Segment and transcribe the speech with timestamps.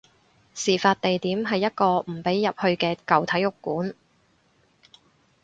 [0.55, 3.93] 事發地點係一個唔俾入去嘅舊體育館